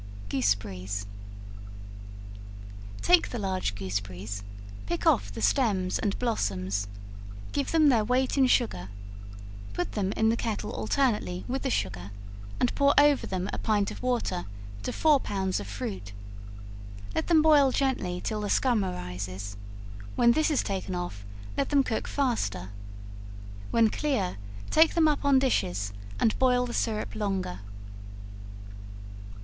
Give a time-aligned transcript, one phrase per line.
[0.29, 1.05] Gooseberries.
[3.03, 4.41] Take the large gooseberries,
[4.87, 6.87] pick off the stems and blossoms,
[7.51, 8.89] give them their weight in sugar;
[9.73, 12.09] put them in the kettle alternately, with the sugar,
[12.59, 14.45] and pour over them a pint of water
[14.81, 16.13] to four pounds of fruit;
[17.13, 19.55] let them boil gently till the scum arises;
[20.15, 21.23] when this is taken off,
[21.55, 22.69] let them cook faster;
[23.69, 24.37] when clear,
[24.71, 27.59] take them up on dishes, and boil the syrup longer.